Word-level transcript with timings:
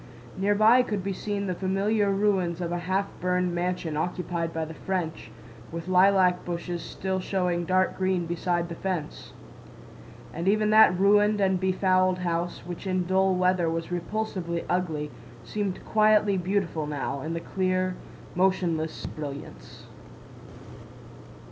Near 0.35 0.55
by 0.55 0.81
could 0.81 1.03
be 1.03 1.13
seen 1.13 1.45
the 1.45 1.53
familiar 1.53 2.09
ruins 2.11 2.59
of 2.59 2.71
a 2.71 2.79
half 2.79 3.05
burned 3.19 3.53
mansion 3.53 3.95
occupied 3.95 4.51
by 4.51 4.65
the 4.65 4.73
French, 4.73 5.29
with 5.71 5.87
lilac 5.87 6.43
bushes 6.43 6.81
still 6.81 7.19
showing 7.19 7.65
dark 7.65 7.99
green 7.99 8.25
beside 8.25 8.67
the 8.69 8.73
fence. 8.73 9.33
And 10.33 10.47
even 10.47 10.71
that 10.71 10.99
ruined 10.99 11.39
and 11.39 11.59
befouled 11.59 12.17
house—which 12.17 12.87
in 12.87 13.05
dull 13.05 13.35
weather 13.35 13.69
was 13.69 13.91
repulsively 13.91 14.65
ugly—seemed 14.67 15.85
quietly 15.85 16.35
beautiful 16.35 16.87
now, 16.87 17.21
in 17.21 17.35
the 17.35 17.39
clear, 17.39 17.95
motionless 18.33 19.05
brilliance. 19.05 19.85